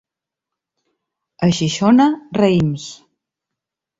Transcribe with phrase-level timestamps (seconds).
[1.47, 2.09] A Xixona,
[2.39, 2.87] raïms.